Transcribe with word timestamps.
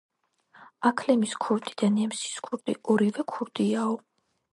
აქლემის 0.89 1.35
ქურდი 1.45 1.75
და 1.81 1.89
ნემსის 1.97 2.39
ქურდი 2.47 2.75
ორივე 2.95 3.27
ქურდიაოო 3.35 4.01